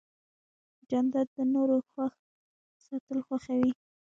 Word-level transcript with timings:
جانداد 0.89 1.27
د 1.35 1.37
نورو 1.53 1.77
خوښ 1.89 2.13
ساتل 2.85 3.17
خوښوي. 3.27 3.71